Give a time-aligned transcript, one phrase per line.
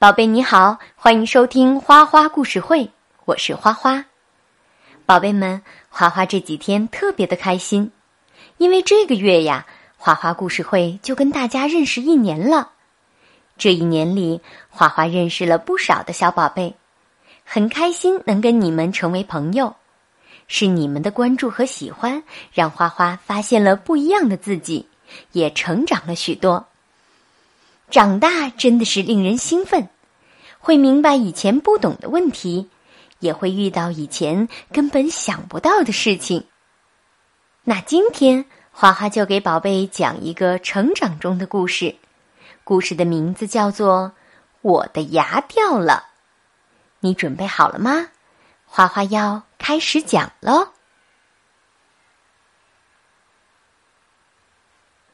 [0.00, 2.88] 宝贝你好，欢迎收听花花故事会，
[3.24, 4.04] 我是花花。
[5.04, 7.90] 宝贝们，花花这几天特别的开心，
[8.58, 9.66] 因为这个月呀，
[9.96, 12.70] 花花故事会就跟大家认识一年了。
[13.56, 14.40] 这一年里，
[14.70, 16.76] 花花认识了不少的小宝贝，
[17.42, 19.74] 很开心能跟你们成为朋友。
[20.46, 22.22] 是你们的关注和喜欢，
[22.52, 24.86] 让花花发现了不一样的自己，
[25.32, 26.68] 也成长了许多。
[27.90, 29.88] 长大真的是令人兴奋，
[30.68, 32.68] 会明白以前不懂的问题，
[33.20, 36.44] 也会遇到以前根本想不到的事情。
[37.64, 41.96] 那今天花花就给宝贝讲一个成长中的故事，
[42.64, 44.12] 故事的名字叫做
[44.60, 46.04] 《我的牙掉了》。
[47.00, 48.08] 你准备好了吗？
[48.66, 50.68] 花花要开始讲喽。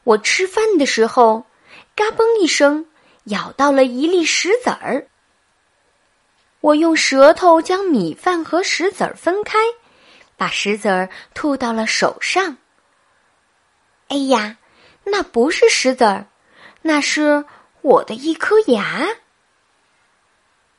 [0.03, 1.45] 我吃饭的时候。
[1.95, 2.87] 嘎嘣一声，
[3.23, 5.07] 咬到了一粒石子儿。
[6.65, 9.59] 我用舌头将米饭和石子儿分开，
[10.35, 12.57] 把石子儿吐到了手上。
[14.07, 14.57] 哎呀，
[15.03, 16.25] 那不是石子儿，
[16.81, 17.45] 那是
[17.83, 19.05] 我的一颗牙，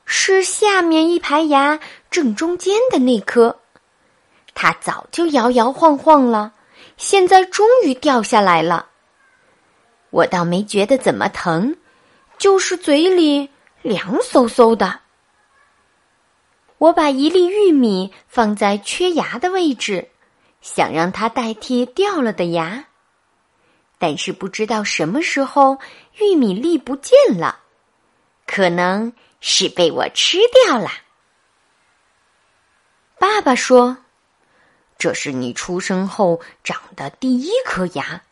[0.05, 1.79] 是下面一排牙
[2.11, 3.61] 正中间的那颗。
[4.57, 6.53] 它早就摇摇晃晃了，
[6.97, 8.89] 现在终于掉下来了。
[10.11, 11.77] 我倒没觉得怎么疼，
[12.39, 13.49] 就是嘴里
[13.83, 15.06] 凉飕飕的。
[16.79, 20.11] 我把一粒玉米放在缺牙的位置，
[20.61, 22.85] 想让它代替掉了的牙，
[23.99, 25.79] 但是不知道什么时候
[26.21, 27.61] 玉米粒不见了，
[28.47, 30.91] 可能是被我吃掉了。
[33.19, 33.97] 爸爸说
[34.99, 38.23] ：“这是你出生后长的第一颗牙。”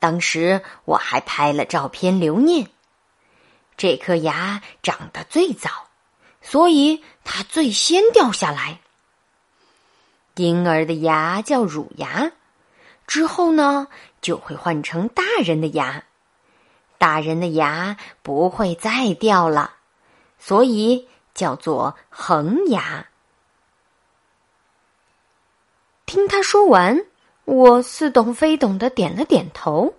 [0.00, 2.68] 当时我还拍了照片留念。
[3.76, 5.87] 这颗牙长得最早，
[6.50, 8.80] 所以它最先掉下来。
[10.36, 12.32] 婴儿的牙叫乳牙，
[13.06, 13.88] 之后呢
[14.22, 16.04] 就会换成大人的牙，
[16.96, 19.74] 大人的牙不会再掉了，
[20.38, 23.06] 所以叫做恒牙。
[26.06, 27.04] 听他说完。
[27.44, 29.94] 我似懂非懂的点了点头，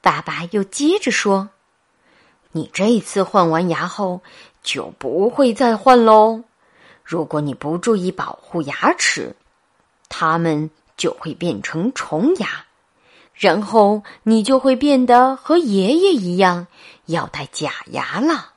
[0.00, 1.50] 爸爸又接着说
[2.52, 4.22] ：“你这一次换完牙后
[4.66, 6.42] 就不会再换喽。
[7.04, 9.34] 如果你不注意保护牙齿，
[10.08, 12.66] 它们就会变成虫牙，
[13.32, 16.66] 然后你就会变得和爷爷一样
[17.06, 18.52] 要戴假牙了。”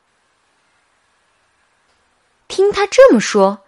[2.49, 3.59] 听他这么说。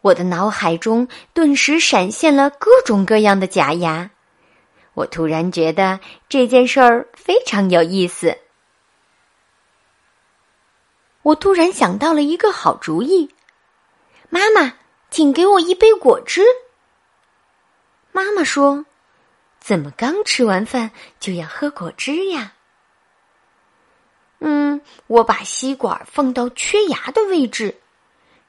[0.00, 4.10] 我的脑海中顿时闪现了各种各样的假牙，
[4.94, 5.98] 我突然觉得
[6.28, 8.38] 这件事儿非常有意思。
[11.28, 13.28] 我突然想到了一个好主意，
[14.30, 14.76] 妈妈，
[15.10, 16.42] 请给我一杯果汁。
[18.12, 18.86] 妈妈说
[19.60, 20.90] ：“怎么刚吃完饭
[21.20, 22.54] 就要喝果汁呀？”
[24.40, 27.78] 嗯，我把吸管放到缺牙的位置。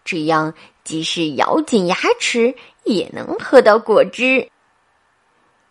[0.05, 0.53] 这样，
[0.85, 4.49] 即使咬紧牙齿也能喝到果汁。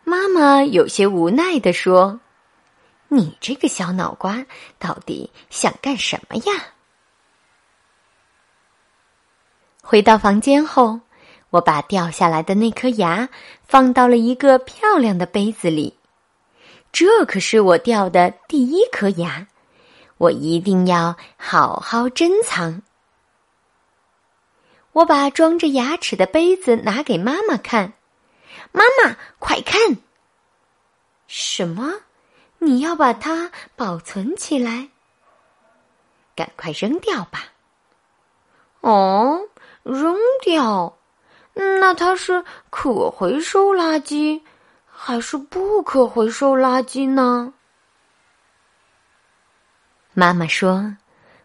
[0.05, 2.21] 妈妈有些无奈地说
[3.09, 4.45] ：“你这个小脑瓜，
[4.79, 6.67] 到底想干什么呀？”
[9.91, 11.01] 回到房间后，
[11.49, 13.31] 我把掉下来的那颗牙
[13.67, 15.97] 放到了一个漂亮的杯子里。
[16.93, 19.47] 这可是我掉的第一颗牙，
[20.19, 22.83] 我一定要好好珍藏。
[24.93, 27.95] 我把装着牙齿的杯子拿给妈妈看，
[28.73, 29.97] 妈妈快看！
[31.29, 31.95] 什么？
[32.59, 34.91] 你要把它保存起来？
[36.37, 37.55] 赶快扔掉吧！
[38.81, 39.49] 哦，
[39.89, 40.97] 扔掉？
[41.55, 44.43] 那它是可回收垃圾
[44.87, 47.53] 还是不可回收垃圾呢？
[50.15, 50.97] 妈妈说。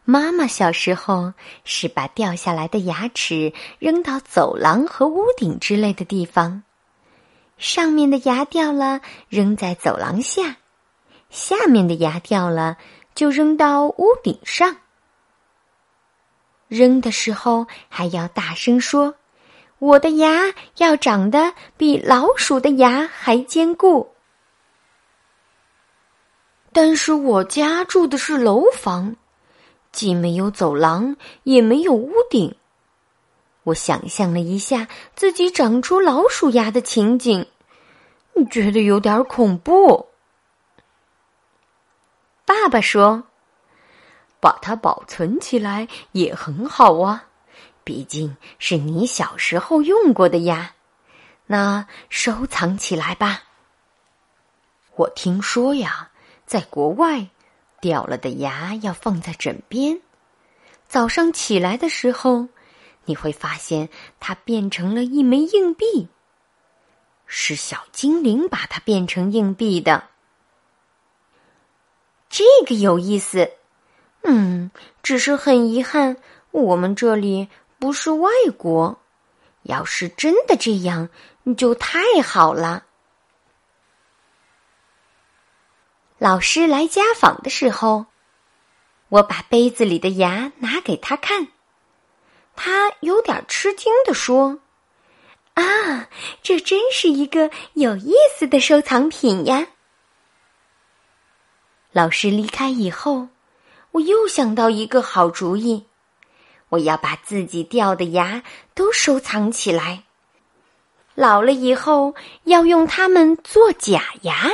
[0.06, 1.34] 妈妈小时候
[1.64, 6.64] 是把掉下来的牙齿扔到走廊和屋顶之类的地方，
[7.58, 10.58] 上面的牙掉了扔在走廊下，
[11.30, 12.78] 下面的牙掉了
[13.16, 14.76] 就扔到屋顶上。
[16.74, 19.14] 扔的时候还要大声说
[19.78, 24.10] ：“我的牙要长得比老鼠的牙还坚固。”
[26.74, 29.16] 但是我家住的是楼房。
[29.92, 32.56] 既没有走廊，也没有屋顶。
[33.66, 37.46] 我想象了一下自己长出老鼠牙的情景，
[38.50, 40.08] 觉得有点恐怖。
[42.44, 43.26] 爸爸说
[44.44, 47.28] ：“把它保存起来也很好啊，
[47.86, 50.76] 毕竟是你小时候用过的呀。
[51.46, 53.44] 那收藏起来吧。
[54.96, 56.12] 我听说呀，
[56.46, 57.30] 在国外，
[57.80, 60.02] 掉了的牙要放在枕边，
[60.90, 62.50] 早上起来的时候，
[63.06, 63.88] 你会发现
[64.20, 66.10] 它变成了一枚硬币。
[67.26, 70.10] 是小精灵把它变成硬币的。
[72.30, 73.54] 这个有意思，
[74.24, 74.72] 嗯，
[75.02, 76.18] 只是很遗憾，
[76.52, 77.50] 我们这里
[77.80, 79.00] 不是外国。
[79.64, 81.10] 要是真的这样，
[81.44, 82.84] 你就太好了。
[86.18, 88.06] 老师来家访的时候，
[89.10, 91.48] 我把杯子里的牙拿给他看，
[92.56, 94.60] 他有点吃惊的说
[95.56, 96.10] ：“啊，
[96.42, 99.68] 这真是一个有意思的收藏品呀。”
[101.92, 103.28] 老师离开以后，
[103.94, 105.86] 我又想到一个好主意，
[106.70, 108.42] 我要把自己掉的牙
[108.74, 110.04] 都收藏起来，
[111.14, 114.52] 老了以后要用它们做假牙。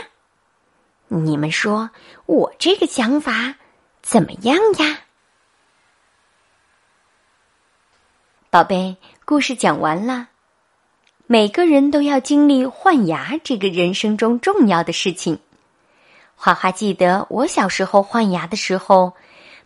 [1.07, 1.89] 你们说
[2.25, 3.55] 我这个想法
[4.01, 4.99] 怎么样呀？
[8.49, 10.27] 宝贝，故事讲完了。
[11.27, 15.39] 每个人都要经历换牙这个人生中重要的事情。
[16.41, 19.11] 花花记得，我小时候换牙的时候，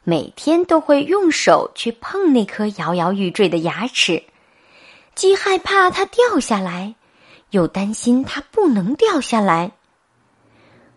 [0.04, 4.24] 每天都会用手去碰那颗摇摇欲坠的牙齿，
[5.14, 6.96] 既害怕它掉下来，
[7.52, 9.74] 又担心它不能掉下来。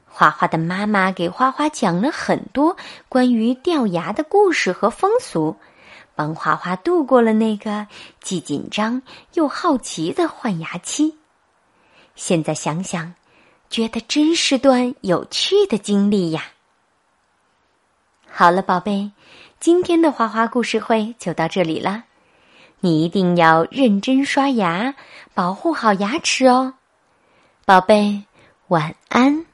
[0.06, 2.78] 花花的妈妈给花花讲了很多
[3.10, 5.56] 关于掉牙的故事和风俗，
[6.14, 7.86] 帮花花度过了那个
[8.22, 9.02] 既紧张
[9.34, 11.18] 又好奇的换牙期。
[12.14, 13.12] 现在想想。
[13.68, 16.44] 觉得真是段有趣的经历呀！
[18.30, 19.10] 好了，宝贝，
[19.58, 22.04] 今天的花花故事会就到这里了。
[22.80, 24.94] 你一定要认真刷牙，
[25.34, 26.74] 保护好牙齿哦，
[27.64, 28.24] 宝贝，
[28.68, 29.46] 晚安。